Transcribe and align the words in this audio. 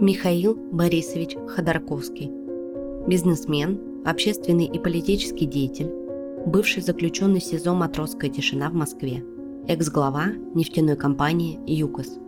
Михаил 0.00 0.56
Борисович 0.72 1.36
Ходорковский. 1.46 2.28
Бизнесмен, 3.06 4.02
общественный 4.04 4.64
и 4.64 4.80
политический 4.80 5.46
деятель, 5.46 5.92
бывший 6.44 6.82
заключенный 6.82 7.40
СИЗО 7.40 7.72
«Матросская 7.72 8.30
тишина» 8.30 8.68
в 8.68 8.74
Москве, 8.74 9.22
экс-глава 9.68 10.32
нефтяной 10.54 10.96
компании 10.96 11.60
«ЮКОС». 11.68 12.18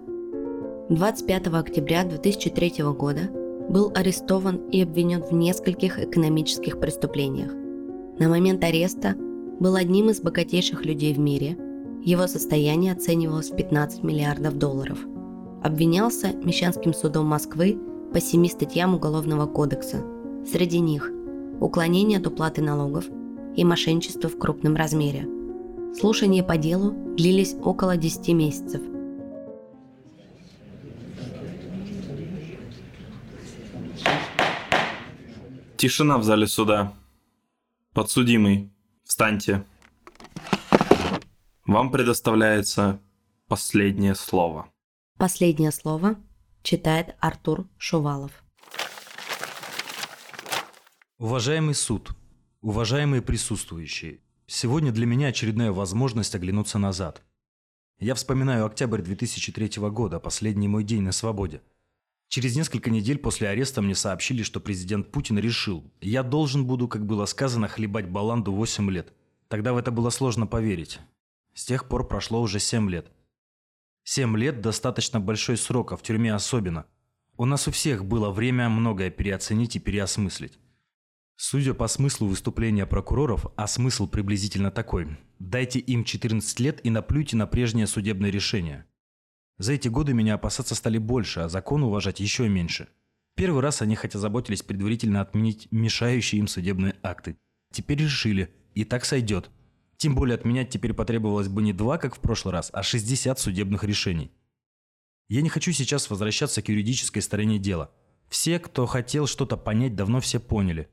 25 0.90 1.48
октября 1.48 2.04
2003 2.04 2.84
года 2.96 3.22
был 3.68 3.90
арестован 3.92 4.68
и 4.70 4.82
обвинен 4.82 5.20
в 5.20 5.32
нескольких 5.32 5.98
экономических 5.98 6.78
преступлениях. 6.78 7.52
На 8.20 8.28
момент 8.28 8.62
ареста 8.62 9.16
был 9.60 9.74
одним 9.74 10.10
из 10.10 10.20
богатейших 10.20 10.84
людей 10.84 11.14
в 11.14 11.18
мире. 11.18 11.56
Его 12.02 12.26
состояние 12.26 12.92
оценивалось 12.92 13.50
в 13.50 13.56
15 13.56 14.02
миллиардов 14.02 14.58
долларов. 14.58 14.98
Обвинялся 15.62 16.32
Мещанским 16.32 16.94
судом 16.94 17.26
Москвы 17.26 17.78
по 18.12 18.20
семи 18.20 18.48
статьям 18.48 18.94
Уголовного 18.94 19.46
кодекса. 19.46 20.04
Среди 20.50 20.78
них 20.78 21.10
уклонение 21.60 22.18
от 22.18 22.26
уплаты 22.26 22.62
налогов 22.62 23.06
и 23.56 23.64
мошенничество 23.64 24.30
в 24.30 24.38
крупном 24.38 24.76
размере. 24.76 25.28
Слушания 25.98 26.44
по 26.44 26.56
делу 26.56 26.94
длились 27.16 27.54
около 27.62 27.96
10 27.96 28.28
месяцев– 28.28 28.80
Тишина 35.78 36.18
в 36.18 36.24
зале 36.24 36.48
суда. 36.48 36.92
Подсудимый, 37.94 38.72
встаньте. 39.08 39.64
Вам 41.66 41.90
предоставляется 41.90 43.00
последнее 43.48 44.14
слово. 44.14 44.70
Последнее 45.18 45.72
слово 45.72 46.16
читает 46.62 47.16
Артур 47.18 47.66
Шувалов. 47.78 48.44
Уважаемый 51.18 51.74
суд, 51.74 52.10
уважаемые 52.60 53.22
присутствующие, 53.22 54.20
сегодня 54.46 54.92
для 54.92 55.06
меня 55.06 55.28
очередная 55.28 55.72
возможность 55.72 56.34
оглянуться 56.36 56.78
назад. 56.78 57.22
Я 57.98 58.14
вспоминаю 58.14 58.66
октябрь 58.66 59.02
2003 59.02 59.82
года, 59.90 60.20
последний 60.20 60.68
мой 60.68 60.84
день 60.84 61.02
на 61.02 61.12
свободе– 61.12 61.60
Через 62.28 62.56
несколько 62.56 62.90
недель 62.90 63.18
после 63.18 63.48
ареста 63.48 63.80
мне 63.80 63.94
сообщили, 63.94 64.42
что 64.42 64.60
президент 64.60 65.10
Путин 65.10 65.38
решил, 65.38 65.90
я 66.02 66.22
должен 66.22 66.66
буду, 66.66 66.86
как 66.86 67.06
было 67.06 67.24
сказано, 67.24 67.68
хлебать 67.68 68.08
баланду 68.08 68.52
8 68.52 68.90
лет. 68.90 69.14
Тогда 69.48 69.72
в 69.72 69.78
это 69.78 69.90
было 69.90 70.10
сложно 70.10 70.46
поверить. 70.46 71.00
С 71.54 71.64
тех 71.64 71.88
пор 71.88 72.06
прошло 72.06 72.42
уже 72.42 72.60
7 72.60 72.90
лет. 72.90 73.10
7 74.04 74.36
лет– 74.36 74.60
достаточно 74.62 75.20
большой 75.20 75.56
срок, 75.56 75.92
а 75.92 75.96
в 75.96 76.02
тюрьме 76.02 76.34
особенно. 76.34 76.84
У 77.38 77.46
нас 77.46 77.66
у 77.66 77.70
всех 77.70 78.04
было 78.04 78.30
время 78.30 78.68
многое 78.68 79.10
переоценить 79.10 79.76
и 79.76 79.80
переосмыслить. 79.80 80.58
Судя 81.36 81.72
по 81.72 81.86
смыслу 81.86 82.26
выступления 82.26 82.84
прокуроров, 82.84 83.46
а 83.56 83.66
смысл 83.66 84.06
приблизительно 84.06 84.70
такой– 84.70 85.16
дайте 85.38 85.78
им 85.78 86.04
14 86.04 86.60
лет 86.60 86.84
и 86.84 86.90
наплюйте 86.90 87.36
на 87.36 87.46
прежнее 87.46 87.86
судебное 87.86 88.30
решение– 88.30 88.84
за 89.58 89.72
эти 89.72 89.88
годы 89.88 90.14
меня 90.14 90.34
опасаться 90.34 90.74
стали 90.74 90.98
больше, 90.98 91.40
а 91.40 91.48
закон 91.48 91.82
уважать 91.82 92.20
еще 92.20 92.48
меньше. 92.48 92.88
Первый 93.34 93.60
раз 93.60 93.82
они 93.82 93.96
хотя 93.96 94.18
заботились 94.18 94.62
предварительно 94.62 95.20
отменить 95.20 95.68
мешающие 95.70 96.38
им 96.38 96.46
судебные 96.46 96.94
акты. 97.02 97.36
Теперь 97.72 97.98
решили, 97.98 98.54
и 98.74 98.84
так 98.84 99.04
сойдет. 99.04 99.50
Тем 99.96 100.14
более 100.14 100.36
отменять 100.36 100.70
теперь 100.70 100.94
потребовалось 100.94 101.48
бы 101.48 101.60
не 101.62 101.72
два, 101.72 101.98
как 101.98 102.16
в 102.16 102.20
прошлый 102.20 102.52
раз, 102.52 102.70
а 102.72 102.82
60 102.82 103.38
судебных 103.38 103.82
решений. 103.82 104.32
Я 105.28 105.42
не 105.42 105.48
хочу 105.48 105.72
сейчас 105.72 106.08
возвращаться 106.08 106.62
к 106.62 106.68
юридической 106.68 107.20
стороне 107.20 107.58
дела. 107.58 107.90
Все, 108.28 108.58
кто 108.58 108.86
хотел 108.86 109.26
что-то 109.26 109.56
понять, 109.56 109.96
давно 109.96 110.20
все 110.20 110.38
поняли. 110.38 110.88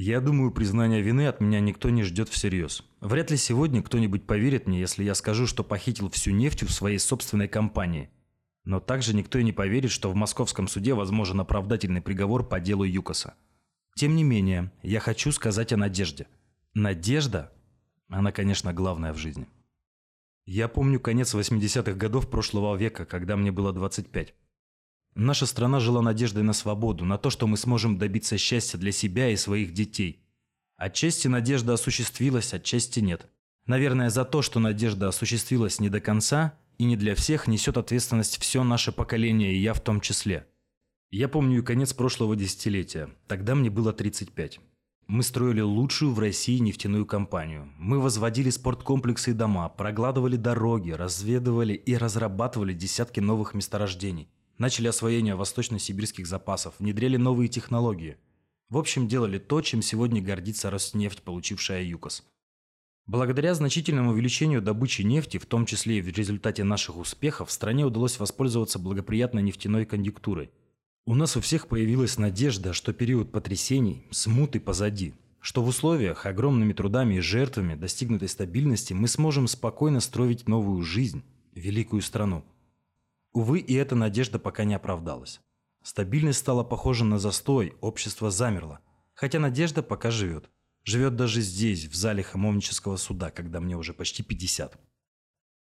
Я 0.00 0.20
думаю, 0.20 0.52
признания 0.52 1.02
вины 1.02 1.26
от 1.26 1.40
меня 1.40 1.58
никто 1.58 1.90
не 1.90 2.04
ждет 2.04 2.28
всерьез. 2.28 2.84
Вряд 3.00 3.32
ли 3.32 3.36
сегодня 3.36 3.82
кто-нибудь 3.82 4.28
поверит 4.28 4.68
мне, 4.68 4.78
если 4.78 5.02
я 5.02 5.16
скажу, 5.16 5.48
что 5.48 5.64
похитил 5.64 6.08
всю 6.08 6.30
нефть 6.30 6.62
в 6.62 6.70
своей 6.70 6.98
собственной 6.98 7.48
компании. 7.48 8.08
Но 8.62 8.78
также 8.78 9.12
никто 9.12 9.40
и 9.40 9.42
не 9.42 9.50
поверит, 9.50 9.90
что 9.90 10.08
в 10.08 10.14
московском 10.14 10.68
суде 10.68 10.94
возможен 10.94 11.40
оправдательный 11.40 12.00
приговор 12.00 12.48
по 12.48 12.60
делу 12.60 12.84
Юкоса. 12.84 13.34
Тем 13.96 14.14
не 14.14 14.22
менее, 14.22 14.70
я 14.84 15.00
хочу 15.00 15.32
сказать 15.32 15.72
о 15.72 15.76
надежде. 15.76 16.28
Надежда, 16.74 17.52
она, 18.08 18.30
конечно, 18.30 18.72
главная 18.72 19.12
в 19.12 19.16
жизни. 19.16 19.48
Я 20.46 20.68
помню 20.68 21.00
конец 21.00 21.34
80-х 21.34 21.94
годов 21.94 22.30
прошлого 22.30 22.76
века, 22.76 23.04
когда 23.04 23.36
мне 23.36 23.50
было 23.50 23.72
25. 23.72 24.32
Наша 25.20 25.46
страна 25.46 25.80
жила 25.80 26.00
надеждой 26.00 26.44
на 26.44 26.52
свободу, 26.52 27.04
на 27.04 27.18
то, 27.18 27.28
что 27.28 27.48
мы 27.48 27.56
сможем 27.56 27.98
добиться 27.98 28.38
счастья 28.38 28.78
для 28.78 28.92
себя 28.92 29.30
и 29.30 29.36
своих 29.36 29.72
детей. 29.72 30.22
Отчасти 30.76 31.26
надежда 31.26 31.72
осуществилась, 31.72 32.54
отчасти 32.54 33.00
нет. 33.00 33.26
Наверное, 33.66 34.10
за 34.10 34.24
то, 34.24 34.42
что 34.42 34.60
надежда 34.60 35.08
осуществилась 35.08 35.80
не 35.80 35.88
до 35.88 36.00
конца 36.00 36.56
и 36.78 36.84
не 36.84 36.96
для 36.96 37.16
всех, 37.16 37.48
несет 37.48 37.78
ответственность 37.78 38.38
все 38.40 38.62
наше 38.62 38.92
поколение, 38.92 39.52
и 39.52 39.58
я 39.58 39.74
в 39.74 39.80
том 39.80 40.00
числе. 40.00 40.46
Я 41.10 41.28
помню 41.28 41.58
и 41.58 41.64
конец 41.64 41.92
прошлого 41.92 42.36
десятилетия. 42.36 43.10
Тогда 43.26 43.56
мне 43.56 43.70
было 43.70 43.92
35. 43.92 44.60
Мы 45.08 45.24
строили 45.24 45.62
лучшую 45.62 46.12
в 46.12 46.20
России 46.20 46.58
нефтяную 46.58 47.06
компанию. 47.06 47.72
Мы 47.76 47.98
возводили 47.98 48.50
спорткомплексы 48.50 49.32
и 49.32 49.34
дома, 49.34 49.68
прокладывали 49.68 50.36
дороги, 50.36 50.92
разведывали 50.92 51.74
и 51.74 51.96
разрабатывали 51.96 52.72
десятки 52.72 53.18
новых 53.18 53.54
месторождений. 53.54 54.28
Начали 54.58 54.88
освоение 54.88 55.36
восточно-сибирских 55.36 56.26
запасов, 56.26 56.74
внедряли 56.80 57.16
новые 57.16 57.48
технологии. 57.48 58.16
В 58.68 58.76
общем, 58.76 59.06
делали 59.06 59.38
то, 59.38 59.62
чем 59.62 59.82
сегодня 59.82 60.20
гордится 60.20 60.68
Роснефть, 60.68 61.22
получившая 61.22 61.84
ЮКОС. 61.84 62.24
Благодаря 63.06 63.54
значительному 63.54 64.10
увеличению 64.10 64.60
добычи 64.60 65.02
нефти, 65.02 65.38
в 65.38 65.46
том 65.46 65.64
числе 65.64 65.98
и 65.98 66.02
в 66.02 66.08
результате 66.08 66.64
наших 66.64 66.98
успехов, 66.98 67.52
стране 67.52 67.86
удалось 67.86 68.18
воспользоваться 68.18 68.80
благоприятной 68.80 69.42
нефтяной 69.42 69.86
конъюнктурой. 69.86 70.50
У 71.06 71.14
нас 71.14 71.36
у 71.36 71.40
всех 71.40 71.68
появилась 71.68 72.18
надежда, 72.18 72.72
что 72.72 72.92
период 72.92 73.30
потрясений, 73.30 74.06
смуты 74.10 74.58
позади, 74.58 75.14
что 75.40 75.62
в 75.62 75.68
условиях 75.68 76.26
огромными 76.26 76.72
трудами 76.72 77.14
и 77.14 77.20
жертвами 77.20 77.76
достигнутой 77.76 78.28
стабильности 78.28 78.92
мы 78.92 79.06
сможем 79.06 79.46
спокойно 79.46 80.00
строить 80.00 80.48
новую 80.48 80.82
жизнь, 80.82 81.22
великую 81.54 82.02
страну. 82.02 82.44
Увы, 83.38 83.60
и 83.60 83.74
эта 83.74 83.94
надежда 83.94 84.40
пока 84.40 84.64
не 84.64 84.74
оправдалась. 84.74 85.40
Стабильность 85.84 86.40
стала 86.40 86.64
похожа 86.64 87.04
на 87.04 87.20
застой, 87.20 87.76
общество 87.80 88.32
замерло. 88.32 88.80
Хотя 89.14 89.38
надежда 89.38 89.84
пока 89.84 90.10
живет. 90.10 90.50
Живет 90.82 91.14
даже 91.14 91.40
здесь, 91.40 91.86
в 91.86 91.94
зале 91.94 92.24
Хамовнического 92.24 92.96
суда, 92.96 93.30
когда 93.30 93.60
мне 93.60 93.76
уже 93.76 93.94
почти 93.94 94.24
50. 94.24 94.76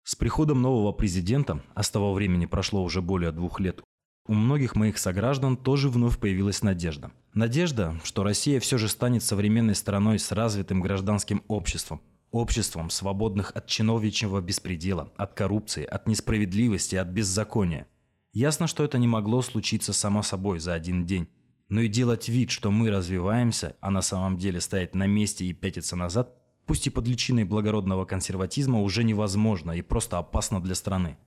С 0.06 0.16
приходом 0.16 0.62
нового 0.62 0.94
президента, 0.94 1.66
а 1.74 1.84
с 1.84 1.90
того 1.90 2.14
времени 2.14 2.46
прошло 2.46 2.82
уже 2.82 3.02
более 3.02 3.34
двух 3.34 3.60
лет, 3.60 3.84
у 4.26 4.34
многих 4.34 4.78
моих 4.78 4.98
сограждан 4.98 5.58
тоже 5.58 5.90
вновь 5.90 6.18
появилась 6.18 6.64
надежда. 6.64 7.12
Надежда, 7.34 8.00
что 8.06 8.24
Россия 8.24 8.62
все 8.62 8.78
же 8.78 8.88
станет 8.88 9.22
современной 9.22 9.76
страной 9.76 10.18
с 10.18 10.32
развитым 10.32 10.80
гражданским 10.80 11.44
обществом, 11.50 12.02
обществом, 12.36 12.90
свободных 12.90 13.52
от 13.56 13.68
чиновничьего 13.68 14.42
беспредела, 14.42 15.12
от 15.18 15.34
коррупции, 15.34 15.84
от 15.84 16.08
несправедливости, 16.08 16.96
от 16.96 17.08
беззакония. 17.08 17.88
Ясно, 18.34 18.68
что 18.68 18.84
это 18.84 18.98
не 18.98 19.08
могло 19.08 19.42
случиться 19.42 19.94
само 19.94 20.22
собой 20.22 20.60
за 20.60 20.74
один 20.74 21.06
день. 21.06 21.28
Но 21.70 21.82
и 21.82 21.88
делать 21.88 22.30
вид, 22.30 22.52
что 22.52 22.70
мы 22.70 22.92
развиваемся, 22.92 23.76
а 23.80 23.90
на 23.90 24.02
самом 24.02 24.38
деле 24.38 24.62
стоять 24.62 24.94
на 24.94 25.08
месте 25.08 25.46
и 25.46 25.54
пятиться 25.54 25.96
назад, 25.96 26.36
пусть 26.66 26.86
и 26.86 26.90
под 26.90 27.08
личиной 27.08 27.44
благородного 27.44 28.06
консерватизма, 28.06 28.82
уже 28.82 29.04
невозможно 29.04 29.72
и 29.72 29.82
просто 29.82 30.18
опасно 30.18 30.62
для 30.62 30.76
страны. 30.76 31.18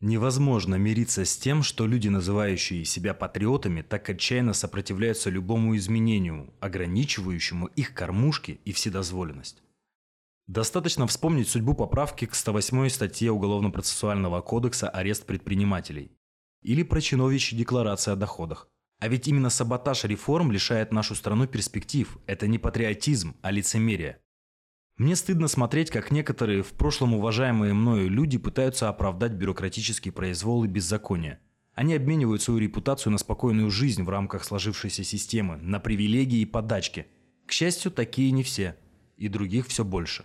Невозможно 0.00 0.74
мириться 0.74 1.24
с 1.24 1.36
тем, 1.36 1.62
что 1.62 1.86
люди, 1.86 2.08
называющие 2.08 2.84
себя 2.84 3.14
патриотами, 3.14 3.80
так 3.80 4.08
отчаянно 4.10 4.52
сопротивляются 4.52 5.30
любому 5.30 5.76
изменению, 5.76 6.52
ограничивающему 6.60 7.68
их 7.68 7.94
кормушки 7.94 8.60
и 8.66 8.72
вседозволенность. 8.72 9.63
Достаточно 10.46 11.06
вспомнить 11.06 11.48
судьбу 11.48 11.74
поправки 11.74 12.26
к 12.26 12.34
108 12.34 12.90
статье 12.90 13.32
Уголовно-процессуального 13.32 14.42
кодекса 14.42 14.90
«Арест 14.90 15.24
предпринимателей» 15.24 16.12
или 16.60 16.82
про 16.82 17.00
чиновничьи 17.00 17.58
декларации 17.58 18.12
о 18.12 18.16
доходах. 18.16 18.68
А 19.00 19.08
ведь 19.08 19.26
именно 19.26 19.50
саботаж 19.50 20.04
реформ 20.04 20.50
лишает 20.50 20.92
нашу 20.92 21.14
страну 21.14 21.46
перспектив. 21.46 22.18
Это 22.26 22.46
не 22.46 22.58
патриотизм, 22.58 23.36
а 23.42 23.50
лицемерие. 23.50 24.18
Мне 24.96 25.16
стыдно 25.16 25.48
смотреть, 25.48 25.90
как 25.90 26.10
некоторые 26.10 26.62
в 26.62 26.72
прошлом 26.72 27.14
уважаемые 27.14 27.74
мною 27.74 28.08
люди 28.08 28.38
пытаются 28.38 28.88
оправдать 28.88 29.32
бюрократический 29.32 30.12
произвол 30.12 30.64
и 30.64 30.68
беззаконие. 30.68 31.40
Они 31.74 31.94
обменивают 31.94 32.42
свою 32.42 32.60
репутацию 32.60 33.12
на 33.12 33.18
спокойную 33.18 33.70
жизнь 33.70 34.04
в 34.04 34.08
рамках 34.08 34.44
сложившейся 34.44 35.04
системы, 35.04 35.56
на 35.56 35.80
привилегии 35.80 36.40
и 36.40 36.46
подачки. 36.46 37.06
К 37.46 37.52
счастью, 37.52 37.90
такие 37.90 38.30
не 38.30 38.42
все. 38.42 38.76
И 39.16 39.28
других 39.28 39.66
все 39.66 39.84
больше. 39.84 40.24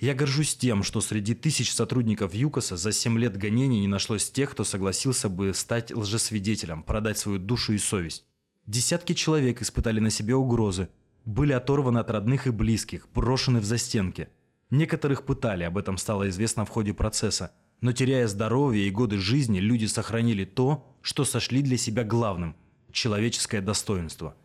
Я 0.00 0.14
горжусь 0.14 0.56
тем, 0.56 0.82
что 0.82 1.00
среди 1.00 1.34
тысяч 1.34 1.72
сотрудников 1.72 2.34
ЮКОСа 2.34 2.76
за 2.76 2.92
7 2.92 3.18
лет 3.18 3.36
гонений 3.36 3.80
не 3.80 3.88
нашлось 3.88 4.30
тех, 4.30 4.50
кто 4.50 4.64
согласился 4.64 5.28
бы 5.28 5.54
стать 5.54 5.92
лжесвидетелем, 5.92 6.82
продать 6.82 7.18
свою 7.18 7.38
душу 7.38 7.72
и 7.72 7.78
совесть. 7.78 8.24
Десятки 8.66 9.12
человек 9.12 9.62
испытали 9.62 10.00
на 10.00 10.10
себе 10.10 10.34
угрозы, 10.34 10.88
были 11.24 11.52
оторваны 11.52 11.98
от 11.98 12.10
родных 12.10 12.46
и 12.46 12.50
близких, 12.50 13.08
брошены 13.14 13.60
в 13.60 13.64
застенки. 13.64 14.28
Некоторых 14.70 15.24
пытали, 15.24 15.64
об 15.64 15.78
этом 15.78 15.98
стало 15.98 16.28
известно 16.28 16.64
в 16.64 16.68
ходе 16.68 16.94
процесса. 16.94 17.52
Но 17.80 17.92
теряя 17.92 18.26
здоровье 18.26 18.86
и 18.86 18.90
годы 18.90 19.18
жизни, 19.18 19.58
люди 19.58 19.86
сохранили 19.86 20.44
то, 20.44 20.96
что 21.00 21.24
сошли 21.24 21.62
для 21.62 21.76
себя 21.76 22.04
главным– 22.04 22.56
человеческое 22.92 23.60
достоинство– 23.60 24.36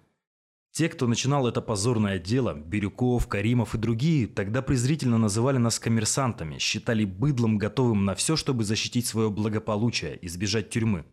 те, 0.78 0.90
кто 0.90 1.08
начинал 1.08 1.48
это 1.48 1.60
позорное 1.60 2.20
дело, 2.20 2.54
Бирюков, 2.54 3.28
Каримов 3.28 3.74
и 3.74 3.80
другие, 3.80 4.28
тогда 4.28 4.62
презрительно 4.62 5.18
называли 5.18 5.58
нас 5.58 5.80
коммерсантами, 5.80 6.60
считали 6.60 7.04
быдлом, 7.04 7.58
готовым 7.58 8.06
на 8.06 8.14
все, 8.14 8.36
чтобы 8.36 8.64
защитить 8.64 9.08
свое 9.08 9.32
благополучие, 9.32 10.24
избежать 10.24 10.70
тюрьмы. 10.70 11.04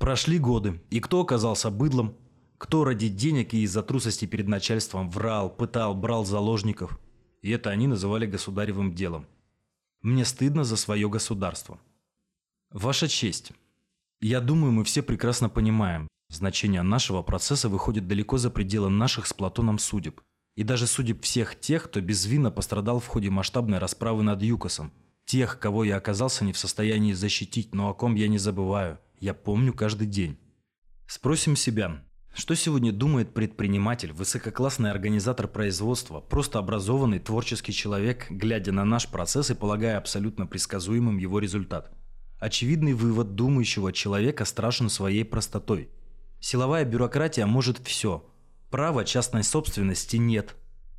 Прошли 0.00 0.40
годы, 0.40 0.82
и 0.90 0.98
кто 0.98 1.20
оказался 1.20 1.70
быдлом, 1.70 2.16
кто 2.58 2.82
ради 2.82 3.06
денег 3.06 3.54
и 3.54 3.62
из-за 3.62 3.84
трусости 3.84 4.24
перед 4.24 4.48
начальством 4.48 5.10
врал, 5.10 5.48
пытал, 5.48 5.94
брал 5.94 6.24
заложников. 6.24 6.98
И 7.40 7.52
это 7.52 7.70
они 7.70 7.86
называли 7.86 8.26
государевым 8.26 8.96
делом. 8.96 9.28
Мне 10.02 10.24
стыдно 10.24 10.64
за 10.64 10.76
свое 10.76 11.08
государство. 11.08 11.78
Ваша 12.72 13.06
честь. 13.06 13.52
Я 14.20 14.40
думаю, 14.40 14.72
мы 14.72 14.82
все 14.82 15.04
прекрасно 15.04 15.48
понимаем, 15.48 16.08
Значение 16.30 16.82
нашего 16.82 17.22
процесса 17.22 17.70
выходит 17.70 18.06
далеко 18.06 18.36
за 18.36 18.50
пределы 18.50 18.90
наших 18.90 19.26
с 19.26 19.32
Платоном 19.32 19.78
судеб. 19.78 20.20
И 20.56 20.62
даже 20.62 20.86
судеб 20.86 21.22
всех 21.22 21.58
тех, 21.58 21.84
кто 21.84 22.00
безвинно 22.02 22.50
пострадал 22.50 23.00
в 23.00 23.06
ходе 23.06 23.30
масштабной 23.30 23.78
расправы 23.78 24.22
над 24.22 24.42
Юкосом. 24.42 24.92
Тех, 25.24 25.58
кого 25.58 25.84
я 25.84 25.96
оказался 25.96 26.44
не 26.44 26.52
в 26.52 26.58
состоянии 26.58 27.14
защитить, 27.14 27.74
но 27.74 27.88
о 27.88 27.94
ком 27.94 28.14
я 28.14 28.28
не 28.28 28.38
забываю. 28.38 28.98
Я 29.20 29.32
помню 29.32 29.72
каждый 29.72 30.06
день. 30.06 30.38
Спросим 31.06 31.56
себя, 31.56 32.04
что 32.34 32.54
сегодня 32.54 32.92
думает 32.92 33.32
предприниматель, 33.32 34.12
высококлассный 34.12 34.90
организатор 34.90 35.48
производства, 35.48 36.20
просто 36.20 36.58
образованный 36.58 37.20
творческий 37.20 37.72
человек, 37.72 38.26
глядя 38.28 38.72
на 38.72 38.84
наш 38.84 39.08
процесс 39.08 39.50
и 39.50 39.54
полагая 39.54 39.96
абсолютно 39.96 40.46
предсказуемым 40.46 41.16
его 41.16 41.38
результат? 41.38 41.90
Очевидный 42.38 42.92
вывод 42.92 43.34
думающего 43.34 43.92
человека 43.94 44.44
страшен 44.44 44.90
своей 44.90 45.24
простотой– 45.24 45.88
Силовая 46.40 46.84
бюрократия 46.84 47.46
может 47.46 47.78
все. 47.78 48.24
Права 48.70 49.04
частной 49.04 49.42
собственности 49.42 50.16
нет. 50.16 50.56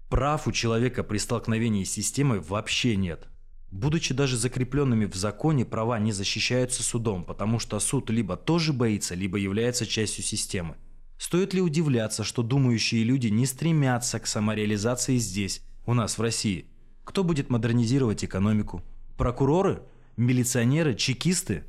Прав 0.10 0.48
у 0.48 0.52
человека 0.52 1.04
при 1.04 1.18
столкновении 1.18 1.84
с 1.84 1.92
системой 1.92 2.40
вообще 2.40 2.96
нет. 2.96 3.28
Будучи 3.72 4.14
даже 4.14 4.36
закрепленными 4.38 5.06
в 5.06 5.16
законе, 5.16 5.64
права 5.64 6.00
не 6.00 6.12
защищаются 6.12 6.82
судом, 6.82 7.24
потому 7.24 7.60
что 7.60 7.80
суд 7.80 8.10
либо 8.10 8.36
тоже 8.36 8.74
боится, 8.74 9.14
либо 9.14 9.38
является 9.38 9.86
частью 9.86 10.24
системы. 10.24 10.76
Стоит 11.20 11.54
ли 11.54 11.62
удивляться, 11.62 12.24
что 12.24 12.42
думающие 12.42 13.04
люди 13.04 13.28
не 13.28 13.46
стремятся 13.46 14.20
к 14.20 14.26
самореализации 14.26 15.18
здесь, 15.18 15.62
у 15.86 15.94
нас 15.94 16.18
в 16.18 16.22
России? 16.22 16.66
Кто 17.04 17.24
будет 17.24 17.50
модернизировать 17.50 18.24
экономику? 18.24 18.82
Прокуроры? 19.18 19.84
Милиционеры? 20.18 20.96
Чекисты? 20.96 21.64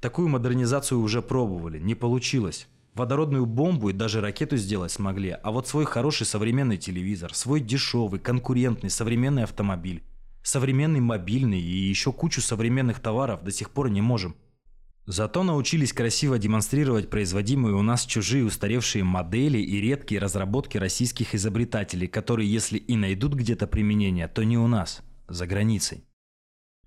Такую 0.00 0.28
модернизацию 0.28 1.00
уже 1.00 1.22
пробовали, 1.22 1.78
не 1.78 1.94
получилось. 1.94 2.66
Водородную 2.98 3.46
бомбу 3.46 3.90
и 3.90 3.92
даже 3.92 4.20
ракету 4.20 4.56
сделать 4.56 4.90
смогли, 4.90 5.30
а 5.30 5.52
вот 5.52 5.68
свой 5.68 5.84
хороший 5.84 6.26
современный 6.26 6.78
телевизор, 6.78 7.32
свой 7.32 7.60
дешевый, 7.60 8.18
конкурентный, 8.18 8.90
современный 8.90 9.44
автомобиль, 9.44 10.02
современный 10.42 10.98
мобильный 10.98 11.60
и 11.60 11.76
еще 11.88 12.12
кучу 12.12 12.40
современных 12.40 12.98
товаров 12.98 13.44
до 13.44 13.52
сих 13.52 13.70
пор 13.70 13.88
не 13.88 14.00
можем. 14.00 14.34
Зато 15.06 15.44
научились 15.44 15.92
красиво 15.92 16.40
демонстрировать 16.40 17.08
производимые 17.08 17.76
у 17.76 17.82
нас 17.82 18.04
чужие 18.04 18.44
устаревшие 18.44 19.04
модели 19.04 19.58
и 19.58 19.80
редкие 19.80 20.20
разработки 20.20 20.76
российских 20.76 21.36
изобретателей, 21.36 22.08
которые, 22.08 22.52
если 22.52 22.78
и 22.78 22.96
найдут 22.96 23.34
где-то 23.34 23.68
применение, 23.68 24.26
то 24.26 24.42
не 24.42 24.58
у 24.58 24.66
нас, 24.66 25.02
за 25.28 25.46
границей. 25.46 26.02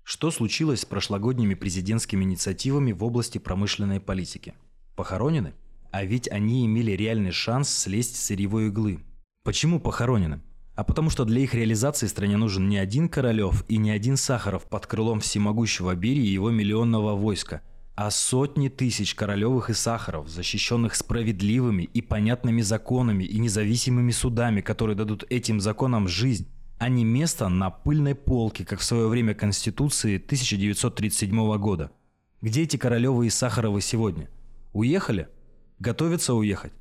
Что 0.02 0.30
случилось 0.30 0.80
с 0.80 0.84
прошлогодними 0.84 1.54
президентскими 1.54 2.22
инициативами 2.22 2.92
в 2.92 3.02
области 3.02 3.38
промышленной 3.38 3.98
политики? 3.98 4.52
Похоронены? 4.94 5.54
А 5.92 6.04
ведь 6.04 6.26
они 6.30 6.64
имели 6.64 6.92
реальный 6.92 7.32
шанс 7.32 7.68
слезть 7.68 8.16
с 8.16 8.24
сырьевой 8.24 8.68
иглы. 8.68 9.00
Почему 9.44 9.78
похоронены? 9.78 10.40
А 10.74 10.84
потому 10.84 11.10
что 11.10 11.26
для 11.26 11.42
их 11.42 11.54
реализации 11.54 12.06
стране 12.06 12.38
нужен 12.38 12.66
не 12.66 12.78
один 12.78 13.10
Королев 13.10 13.62
и 13.68 13.76
не 13.76 13.90
один 13.90 14.16
Сахаров 14.16 14.64
под 14.64 14.86
крылом 14.86 15.20
всемогущего 15.20 15.94
Берии 15.94 16.24
и 16.24 16.32
его 16.32 16.50
миллионного 16.50 17.14
войска, 17.14 17.60
а 17.94 18.10
сотни 18.10 18.70
тысяч 18.70 19.14
Королевых 19.14 19.68
и 19.68 19.74
Сахаров, 19.74 20.30
защищенных 20.30 20.94
справедливыми 20.94 21.82
и 21.82 22.00
понятными 22.00 22.62
законами 22.62 23.24
и 23.24 23.38
независимыми 23.38 24.12
судами, 24.12 24.62
которые 24.62 24.96
дадут 24.96 25.26
этим 25.28 25.60
законам 25.60 26.08
жизнь, 26.08 26.48
а 26.78 26.88
не 26.88 27.04
место 27.04 27.50
на 27.50 27.68
пыльной 27.68 28.14
полке, 28.14 28.64
как 28.64 28.80
в 28.80 28.84
свое 28.84 29.08
время 29.08 29.34
Конституции 29.34 30.16
1937 30.16 31.58
года. 31.58 31.92
Где 32.40 32.62
эти 32.62 32.78
Королевы 32.78 33.26
и 33.26 33.30
Сахаровы 33.30 33.82
сегодня? 33.82 34.30
Уехали? 34.72 35.28
Готовятся 35.82 36.34
уехать? 36.34 36.72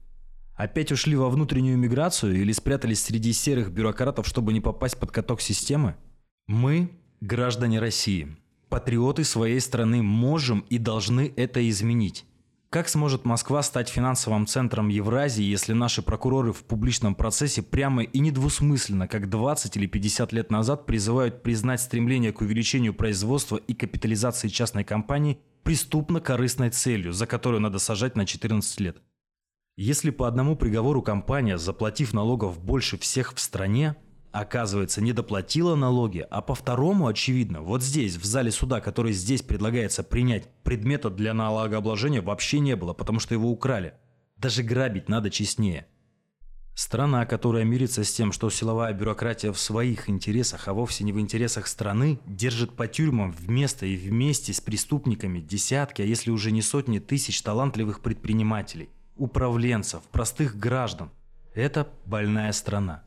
Опять 0.53 0.91
ушли 0.91 1.15
во 1.15 1.31
внутреннюю 1.31 1.75
миграцию 1.75 2.39
или 2.39 2.51
спрятались 2.51 3.01
среди 3.01 3.33
серых 3.33 3.71
бюрократов, 3.71 4.27
чтобы 4.27 4.53
не 4.53 4.61
попасть 4.61 4.99
под 4.99 5.09
каток 5.09 5.41
системы? 5.41 5.95
Мы, 6.45 6.91
граждане 7.19 7.79
России, 7.79 8.37
патриоты 8.69 9.23
своей 9.23 9.59
страны, 9.59 10.03
можем 10.03 10.59
и 10.69 10.77
должны 10.77 11.33
это 11.35 11.67
изменить. 11.67 12.25
Как 12.69 12.89
сможет 12.89 13.25
Москва 13.25 13.63
стать 13.63 13.89
финансовым 13.89 14.45
центром 14.45 14.89
Евразии, 14.89 15.43
если 15.43 15.73
наши 15.73 16.03
прокуроры 16.03 16.53
в 16.53 16.63
публичном 16.63 17.15
процессе 17.15 17.63
прямо 17.63 18.03
и 18.03 18.19
недвусмысленно, 18.19 19.07
как 19.07 19.31
20 19.31 19.77
или 19.77 19.87
50 19.87 20.31
лет 20.31 20.51
назад, 20.51 20.85
призывают 20.85 21.41
признать 21.41 21.81
стремление 21.81 22.33
к 22.33 22.41
увеличению 22.41 22.93
производства 22.93 23.57
и 23.57 23.73
капитализации 23.73 24.47
частной 24.47 24.83
компании 24.83 25.39
преступно-корыстной 25.63 26.69
целью, 26.69 27.13
за 27.13 27.27
которую 27.27 27.61
надо 27.61 27.79
сажать 27.79 28.15
на 28.15 28.25
14 28.25 28.79
лет. 28.79 29.01
Если 29.77 30.09
по 30.09 30.27
одному 30.27 30.55
приговору 30.55 31.01
компания, 31.01 31.57
заплатив 31.57 32.13
налогов 32.13 32.63
больше 32.63 32.97
всех 32.97 33.33
в 33.33 33.39
стране, 33.39 33.95
оказывается, 34.31 35.01
не 35.01 35.13
доплатила 35.13 35.75
налоги, 35.75 36.25
а 36.29 36.41
по 36.41 36.55
второму, 36.55 37.07
очевидно, 37.07 37.61
вот 37.61 37.83
здесь, 37.83 38.17
в 38.17 38.25
зале 38.25 38.51
суда, 38.51 38.81
который 38.81 39.13
здесь 39.13 39.41
предлагается 39.41 40.03
принять, 40.03 40.47
предмета 40.63 41.09
для 41.09 41.33
налогообложения 41.33 42.21
вообще 42.21 42.59
не 42.59 42.75
было, 42.75 42.93
потому 42.93 43.19
что 43.19 43.33
его 43.33 43.49
украли. 43.49 43.93
Даже 44.37 44.63
грабить 44.63 45.09
надо 45.09 45.29
честнее. 45.29 45.87
Страна, 46.73 47.25
которая 47.25 47.63
мирится 47.63 48.03
с 48.03 48.13
тем, 48.13 48.31
что 48.31 48.49
силовая 48.49 48.93
бюрократия 48.93 49.51
в 49.51 49.59
своих 49.59 50.09
интересах, 50.09 50.67
а 50.67 50.73
вовсе 50.73 51.03
не 51.03 51.11
в 51.11 51.19
интересах 51.19 51.67
страны, 51.67 52.19
держит 52.25 52.75
по 52.75 52.87
тюрьмам 52.87 53.31
вместо 53.31 53.85
и 53.85 53.97
вместе 53.97 54.53
с 54.53 54.61
преступниками 54.61 55.39
десятки, 55.39 56.01
а 56.01 56.05
если 56.05 56.31
уже 56.31 56.51
не 56.51 56.61
сотни 56.61 56.99
тысяч 56.99 57.41
талантливых 57.41 57.99
предпринимателей, 58.01 58.89
управленцев, 59.17 60.01
простых 60.11 60.57
граждан. 60.57 61.11
Это 61.53 61.89
больная 62.05 62.51
страна. 62.53 63.03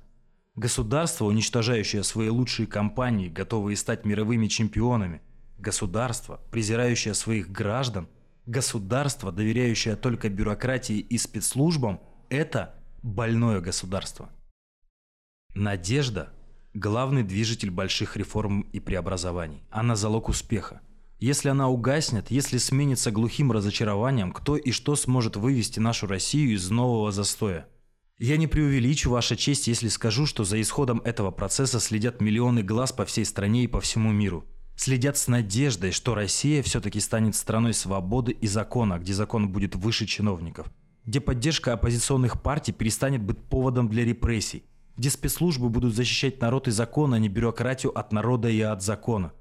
Государство, 0.55 1.25
уничтожающее 1.25 2.05
свои 2.05 2.29
лучшие 2.29 2.67
компании, 2.67 3.29
готовые 3.29 3.77
стать 3.77 4.05
мировыми 4.05 4.47
чемпионами. 4.47 5.23
Государство, 5.59 6.41
презирающее 6.53 7.15
своих 7.15 7.51
граждан. 7.51 8.09
Государство, 8.47 9.33
доверяющее 9.33 9.97
только 9.97 10.29
бюрократии 10.29 10.99
и 10.99 11.17
спецслужбам– 11.17 12.01
это 12.29 12.75
больное 13.05 13.61
государство. 13.61 14.31
Надежда– 15.55 16.33
главный 16.75 17.23
движитель 17.23 17.71
больших 17.71 18.17
реформ 18.17 18.63
и 18.73 18.81
преобразований. 18.81 19.63
Она 19.71 19.95
залог 19.95 20.31
успеха. 20.31 20.81
Если 21.19 21.51
она 21.51 21.69
угаснет, 21.69 22.31
если 22.31 22.57
сменится 22.57 23.11
глухим 23.11 23.53
разочарованием, 23.53 24.33
кто 24.33 24.57
и 24.57 24.73
что 24.73 24.97
сможет 24.97 25.37
вывести 25.37 25.81
нашу 25.81 26.07
Россию 26.07 26.55
из 26.55 26.71
нового 26.71 27.13
застоя? 27.13 27.69
Я 28.19 28.39
не 28.39 28.47
преувеличу, 28.47 29.11
Ваша 29.11 29.37
честь, 29.37 29.69
если 29.69 29.89
скажу, 29.89 30.25
что 30.25 30.45
за 30.45 30.59
исходом 30.61 31.01
этого 31.01 31.31
процесса 31.31 31.81
следят 31.81 32.23
миллионы 32.23 32.63
глаз 32.63 32.93
по 32.93 33.05
всей 33.05 33.27
стране 33.27 33.65
и 33.65 33.69
по 33.69 33.83
всему 33.83 34.13
миру. 34.13 34.47
Следят 34.77 35.19
с 35.19 35.29
надеждой, 35.29 35.91
что 35.91 36.15
Россия 36.15 36.63
все-таки 36.63 37.01
станет 37.01 37.37
страной 37.37 37.75
свободы 37.75 38.33
и 38.33 38.47
закона, 38.47 38.99
где 38.99 39.13
закон 39.13 39.51
будет 39.51 39.77
выше 39.77 40.07
чиновников– 40.07 40.73
где 41.07 41.21
поддержка 41.21 41.73
оппозиционных 41.73 42.43
партий 42.43 42.73
перестанет 42.73 43.23
быть 43.23 43.39
поводом 43.39 43.89
для 43.89 44.05
репрессий, 44.05 44.65
где 44.97 45.11
спецслужбы 45.11 45.69
будут 45.69 45.95
защищать 45.95 46.41
народ 46.41 46.69
и 46.69 46.71
закон, 46.71 47.15
а 47.15 47.19
не 47.19 47.29
бюрократию 47.29 47.97
от 47.97 48.13
народа 48.13 48.49
и 48.49 48.61
от 48.61 48.83
закона, 48.83 49.33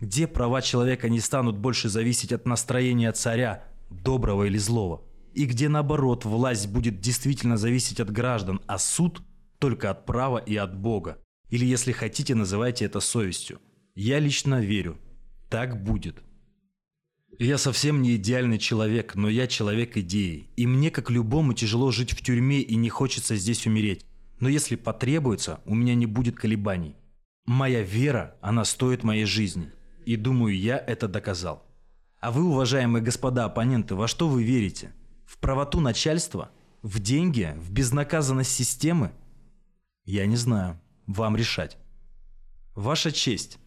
где 0.00 0.26
права 0.26 0.62
человека 0.62 1.08
не 1.08 1.20
станут 1.20 1.56
больше 1.56 1.88
зависеть 1.88 2.32
от 2.32 2.46
настроения 2.46 3.12
царя, 3.12 3.64
доброго 3.90 4.44
или 4.44 4.58
злого, 4.58 5.02
и 5.34 5.46
где 5.46 5.68
наоборот 5.68 6.24
власть 6.24 6.68
будет 6.68 7.00
действительно 7.00 7.56
зависеть 7.56 8.00
от 8.00 8.10
граждан, 8.10 8.60
а 8.66 8.78
суд 8.78 9.22
только 9.58 9.90
от 9.90 10.06
права 10.06 10.38
и 10.38 10.56
от 10.56 10.76
Бога. 10.76 11.18
Или 11.50 11.64
если 11.64 11.92
хотите, 11.92 12.34
называйте 12.34 12.84
это 12.84 13.00
совестью. 13.00 13.60
Я 13.94 14.18
лично 14.18 14.60
верю. 14.60 14.98
Так 15.48 15.84
будет. 15.84 16.22
Я 17.38 17.58
совсем 17.58 18.02
не 18.02 18.16
идеальный 18.16 18.58
человек, 18.58 19.14
но 19.14 19.28
я 19.28 19.46
человек 19.46 19.96
идеи. 19.96 20.48
И 20.56 20.66
мне, 20.66 20.90
как 20.90 21.10
любому, 21.10 21.52
тяжело 21.52 21.90
жить 21.90 22.12
в 22.12 22.22
тюрьме 22.22 22.60
и 22.60 22.76
не 22.76 22.88
хочется 22.88 23.36
здесь 23.36 23.66
умереть. 23.66 24.06
Но 24.38 24.48
если 24.48 24.76
потребуется, 24.76 25.60
у 25.64 25.74
меня 25.74 25.94
не 25.94 26.06
будет 26.06 26.36
колебаний. 26.36 26.96
Моя 27.46 27.82
вера, 27.82 28.36
она 28.40 28.64
стоит 28.64 29.02
моей 29.02 29.24
жизни. 29.24 29.72
И 30.06 30.16
думаю, 30.16 30.56
я 30.56 30.78
это 30.78 31.08
доказал. 31.08 31.66
А 32.20 32.30
вы, 32.30 32.44
уважаемые 32.44 33.02
господа 33.02 33.44
оппоненты, 33.44 33.94
во 33.94 34.06
что 34.06 34.28
вы 34.28 34.44
верите? 34.44 34.92
В 35.26 35.38
правоту 35.38 35.80
начальства? 35.80 36.50
В 36.82 37.00
деньги? 37.00 37.54
В 37.56 37.70
безнаказанность 37.72 38.52
системы? 38.52 39.12
Я 40.04 40.26
не 40.26 40.36
знаю. 40.36 40.80
Вам 41.06 41.36
решать. 41.36 41.78
Ваша 42.74 43.12
честь. 43.12 43.58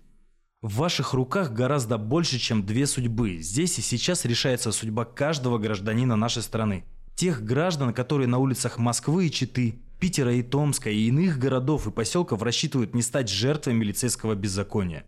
В 0.64 0.78
ваших 0.78 1.14
руках 1.14 1.52
гораздо 1.52 2.00
больше, 2.00 2.40
чем 2.40 2.66
две 2.66 2.88
судьбы. 2.88 3.38
Здесь 3.42 3.78
и 3.78 3.84
сейчас 3.84 4.26
решается 4.26 4.72
судьба 4.72 5.06
каждого 5.06 5.60
гражданина 5.60 6.16
нашей 6.16 6.42
страны. 6.42 6.84
Тех 7.16 7.44
граждан, 7.44 7.94
которые 7.94 8.28
на 8.28 8.40
улицах 8.40 8.80
Москвы 8.80 9.28
и 9.28 9.32
Читы, 9.32 9.80
Питера 10.00 10.34
и 10.34 10.42
Томска 10.42 10.90
и 10.90 11.10
иных 11.10 11.38
городов 11.38 11.86
и 11.86 11.92
поселков 11.92 12.42
рассчитывают 12.42 12.96
не 12.96 13.04
стать 13.04 13.30
жертвой 13.30 13.76
милицейского 13.76 14.34
беззакония. 14.34 15.06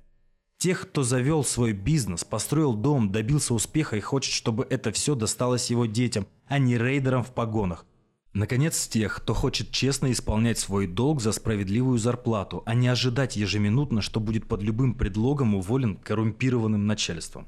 Тех, 0.60 0.82
кто 0.82 1.02
завел 1.02 1.44
свой 1.44 1.74
бизнес, 1.74 2.24
построил 2.24 2.76
дом, 2.76 3.12
добился 3.12 3.56
успеха 3.56 3.98
и 3.98 4.02
хочет, 4.02 4.34
чтобы 4.34 4.68
это 4.70 4.92
все 4.92 5.16
досталось 5.16 5.72
его 5.72 5.88
детям, 5.88 6.28
а 6.48 6.60
не 6.60 6.78
рейдерам 6.78 7.24
в 7.24 7.34
погонах. 7.34 7.88
Наконец, 8.34 8.88
тех, 8.88 9.16
кто 9.16 9.34
хочет 9.34 9.72
честно 9.72 10.12
исполнять 10.12 10.60
свой 10.60 10.86
долг 10.86 11.20
за 11.20 11.32
справедливую 11.32 11.98
зарплату, 11.98 12.62
а 12.66 12.76
не 12.76 12.88
ожидать 12.88 13.36
ежеминутно, 13.36 14.02
что 14.02 14.20
будет 14.20 14.48
под 14.48 14.62
любым 14.62 14.94
предлогом 14.94 15.56
уволен 15.56 15.96
коррумпированным 15.98 16.86
начальством. 16.86 17.48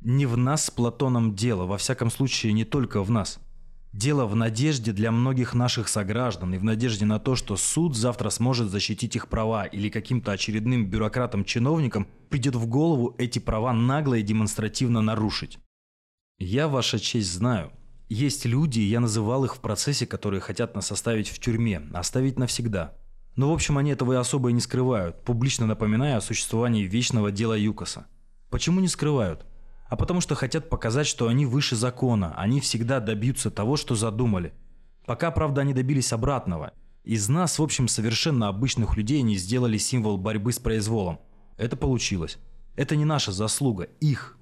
Не 0.00 0.24
в 0.24 0.36
нас 0.36 0.64
с 0.64 0.70
Платоном 0.70 1.34
дело, 1.34 1.66
во 1.66 1.76
всяком 1.76 2.10
случае 2.10 2.54
не 2.54 2.64
только 2.64 3.02
в 3.02 3.10
нас. 3.10 3.38
Дело 3.92 4.24
в 4.24 4.34
надежде 4.34 4.92
для 4.92 5.12
многих 5.12 5.52
наших 5.52 5.88
сограждан 5.88 6.54
и 6.54 6.58
в 6.58 6.64
надежде 6.64 7.04
на 7.04 7.18
то, 7.18 7.36
что 7.36 7.56
суд 7.56 7.94
завтра 7.94 8.30
сможет 8.30 8.70
защитить 8.70 9.14
их 9.14 9.28
права 9.28 9.66
или 9.66 9.90
каким-то 9.90 10.32
очередным 10.32 10.86
бюрократам-чиновникам 10.86 12.08
придет 12.30 12.56
в 12.56 12.66
голову 12.66 13.14
эти 13.18 13.38
права 13.38 13.74
нагло 13.74 14.14
и 14.14 14.22
демонстративно 14.22 15.02
нарушить. 15.02 15.58
Я, 16.38 16.68
ваша 16.68 16.98
честь, 16.98 17.30
знаю– 17.30 17.70
есть 18.12 18.44
люди, 18.44 18.80
я 18.80 19.00
называл 19.00 19.44
их 19.44 19.56
в 19.56 19.60
процессе, 19.60 20.06
которые 20.06 20.40
хотят 20.40 20.74
нас 20.74 20.92
оставить 20.92 21.28
в 21.28 21.38
тюрьме, 21.38 21.82
оставить 21.94 22.38
навсегда. 22.38 22.94
Но 23.36 23.50
в 23.50 23.54
общем 23.54 23.78
они 23.78 23.90
этого 23.90 24.12
и 24.12 24.16
особо 24.16 24.50
и 24.50 24.52
не 24.52 24.60
скрывают, 24.60 25.24
публично 25.24 25.66
напоминая 25.66 26.18
о 26.18 26.20
существовании 26.20 26.84
вечного 26.84 27.30
дела 27.30 27.56
Юкоса. 27.56 28.06
Почему 28.50 28.80
не 28.80 28.88
скрывают? 28.88 29.46
А 29.88 29.96
потому 29.96 30.20
что 30.20 30.34
хотят 30.34 30.68
показать, 30.68 31.06
что 31.06 31.28
они 31.28 31.46
выше 31.46 31.76
закона, 31.76 32.34
они 32.36 32.60
всегда 32.60 33.00
добьются 33.00 33.50
того, 33.50 33.76
что 33.76 33.94
задумали. 33.94 34.52
Пока, 35.06 35.30
правда, 35.30 35.62
они 35.62 35.72
добились 35.72 36.12
обратного. 36.12 36.72
Из 37.04 37.28
нас, 37.28 37.58
в 37.58 37.62
общем, 37.62 37.88
совершенно 37.88 38.48
обычных 38.48 38.96
людей 38.96 39.22
не 39.22 39.36
сделали 39.36 39.78
символ 39.78 40.18
борьбы 40.18 40.52
с 40.52 40.58
произволом. 40.58 41.18
Это 41.56 41.76
получилось. 41.76 42.38
Это 42.76 42.94
не 42.96 43.04
наша 43.04 43.32
заслуга, 43.32 43.84
их. 44.00 44.38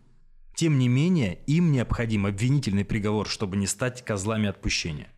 Тем 0.60 0.78
не 0.78 0.88
менее, 0.88 1.38
им 1.46 1.72
необходим 1.72 2.26
обвинительный 2.26 2.84
приговор, 2.84 3.26
чтобы 3.26 3.56
не 3.56 3.66
стать 3.66 4.04
козлами 4.04 4.46
отпущения. 4.46 5.08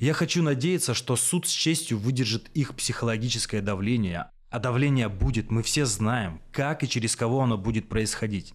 Я 0.00 0.12
хочу 0.12 0.42
надеяться, 0.42 0.92
что 0.92 1.14
суд 1.14 1.46
с 1.46 1.50
честью 1.52 1.98
выдержит 2.00 2.48
их 2.48 2.74
психологическое 2.74 3.60
давление, 3.60 4.32
а 4.50 4.58
давление 4.58 5.08
будет, 5.08 5.52
мы 5.52 5.62
все 5.62 5.86
знаем, 5.86 6.42
как 6.50 6.82
и 6.82 6.88
через 6.88 7.14
кого 7.14 7.42
оно 7.42 7.56
будет 7.56 7.88
происходить. 7.88 8.54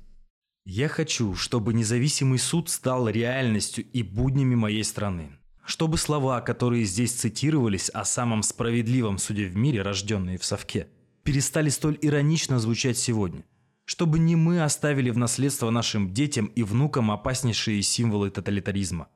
Я 0.65 0.89
хочу, 0.89 1.33
чтобы 1.35 1.73
независимый 1.73 2.39
суд 2.39 2.69
стал 2.69 3.07
реальностью 3.07 3.85
и 3.85 4.03
буднями 4.03 4.55
моей 4.55 4.83
страны. 4.83 5.29
Чтобы 5.63 5.97
слова, 5.97 6.41
которые 6.41 6.83
здесь 6.83 7.13
цитировались 7.13 7.87
о 7.87 8.03
самом 8.03 8.43
справедливом 8.43 9.17
суде 9.17 9.45
в 9.45 9.55
мире, 9.55 9.81
рожденные 9.81 10.39
в 10.39 10.43
совке, 10.43 10.89
перестали 11.23 11.69
столь 11.69 11.97
иронично 12.01 12.59
звучать 12.59 12.97
сегодня– 12.97 13.45
чтобы 13.89 14.19
не 14.19 14.35
мы 14.35 14.61
оставили 14.61 15.09
в 15.09 15.17
наследство 15.17 15.71
нашим 15.71 16.13
детям 16.13 16.45
и 16.45 16.61
внукам 16.61 17.09
опаснейшие 17.09 17.81
символы 17.81 18.29
тоталитаризма. 18.29 19.07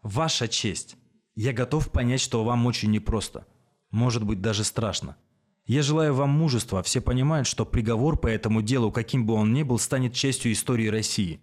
Ваша 0.00 0.46
честь. 0.46 0.96
Я 1.34 1.52
готов 1.52 1.90
понять, 1.90 2.20
что 2.20 2.44
вам 2.44 2.66
очень 2.66 2.92
непросто. 2.92 3.48
Может 3.90 4.22
быть, 4.22 4.40
даже 4.40 4.62
страшно. 4.62 5.16
Я 5.64 5.82
желаю 5.82 6.14
вам 6.14 6.30
мужества, 6.30 6.84
все 6.84 7.00
понимают, 7.00 7.48
что 7.48 7.66
приговор 7.66 8.16
по 8.16 8.28
этому 8.28 8.62
делу, 8.62 8.92
каким 8.92 9.26
бы 9.26 9.34
он 9.34 9.52
ни 9.52 9.64
был, 9.64 9.76
станет 9.76 10.14
частью 10.14 10.52
истории 10.52 10.86
России. 10.86 11.40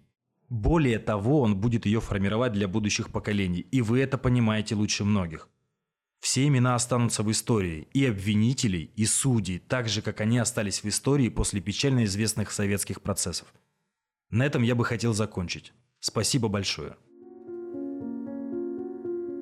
Более 0.48 0.98
того, 0.98 1.42
он 1.42 1.60
будет 1.60 1.84
ее 1.84 2.00
формировать 2.00 2.54
для 2.54 2.66
будущих 2.66 3.12
поколений, 3.12 3.60
и 3.60 3.82
вы 3.82 4.00
это 4.00 4.16
понимаете 4.16 4.74
лучше 4.74 5.04
многих. 5.04 5.50
Все 6.24 6.46
имена 6.46 6.74
останутся 6.74 7.22
в 7.22 7.30
истории, 7.30 7.86
и 7.92 8.06
обвинителей, 8.06 8.90
и 8.96 9.04
судей, 9.04 9.58
так 9.58 9.90
же, 9.90 10.00
как 10.00 10.22
они 10.22 10.38
остались 10.38 10.82
в 10.82 10.86
истории 10.86 11.28
после 11.28 11.60
печально 11.60 12.06
известных 12.06 12.50
советских 12.50 13.02
процессов. 13.02 13.46
На 14.30 14.46
этом 14.46 14.62
я 14.62 14.74
бы 14.74 14.86
хотел 14.86 15.12
закончить. 15.12 15.74
Спасибо 16.00 16.48
большое. 16.48 16.96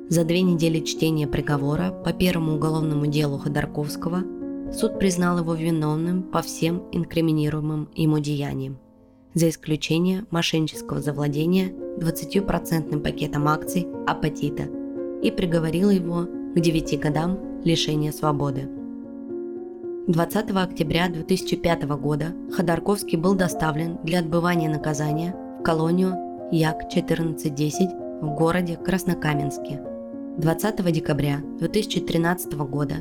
За 0.09 0.25
две 0.25 0.43
недели 0.43 0.81
чтения 0.81 1.29
приговора 1.29 1.93
по 1.93 2.13
первому 2.13 2.57
уголовному 2.57 3.07
делу 3.07 3.39
Ходорковского 3.39 4.73
суд 4.73 4.99
признал 4.99 5.39
его 5.39 5.55
виновным 5.55 6.25
по 6.25 6.43
всем 6.43 6.89
инкриминируемым 6.91 7.91
ему 7.95 8.19
деяниям, 8.19 8.77
за 9.35 9.51
исключением 9.51 10.27
мошеннического 10.33 11.01
завладения 11.01 11.69
20% 11.69 13.01
пакетом 13.01 13.47
акций 13.47 13.87
апатита 14.05 14.65
и 15.23 15.31
приговорил 15.31 15.89
его 15.89 16.27
к 16.55 16.61
9 16.61 17.01
годам 17.01 17.39
лишения 17.65 18.13
свободы. 18.13 18.69
20 20.07 20.51
октября 20.51 21.09
2005 21.09 21.85
года 21.97 22.35
Ходорковский 22.53 23.17
был 23.17 23.35
доставлен 23.35 23.99
для 24.03 24.19
отбывания 24.19 24.69
наказания 24.69 25.35
в 25.61 25.63
колонию 25.63 26.15
Як-1410 26.53 28.21
в 28.21 28.35
городе 28.35 28.77
Краснокаменске. 28.77 29.81
20 30.37 30.93
декабря 30.93 31.39
2013 31.59 32.53
года 32.55 32.97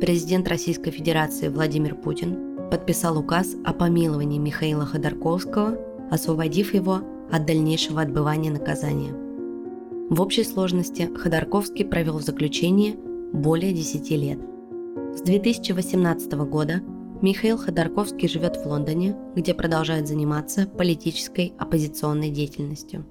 президент 0.00 0.48
Российской 0.48 0.90
Федерации 0.90 1.48
Владимир 1.48 1.94
Путин 1.94 2.68
подписал 2.68 3.18
указ 3.18 3.54
о 3.64 3.72
помиловании 3.72 4.38
Михаила 4.38 4.86
Ходорковского, 4.86 5.78
освободив 6.10 6.74
его 6.74 7.02
от 7.30 7.46
дальнейшего 7.46 8.00
отбывания 8.00 8.50
наказания– 8.50 9.14
в 10.10 10.22
общей 10.22 10.44
сложности 10.44 11.10
Ходорковский 11.14 11.84
провел 11.84 12.18
в 12.18 12.22
заключении 12.22 12.96
более 13.32 13.72
10 13.72 14.10
лет. 14.10 14.38
С 15.14 15.20
2018 15.20 16.32
года 16.48 16.80
Михаил 17.20 17.58
Ходорковский 17.58 18.28
живет 18.28 18.56
в 18.56 18.64
Лондоне, 18.64 19.16
где 19.34 19.52
продолжает 19.52 20.08
заниматься 20.08 20.66
политической 20.66 21.52
оппозиционной 21.58 22.30
деятельностью. 22.30 23.04